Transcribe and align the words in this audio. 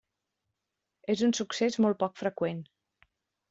És 1.15 1.23
un 1.29 1.37
succés 1.41 1.79
molt 1.87 2.03
poc 2.03 2.19
freqüent. 2.25 2.69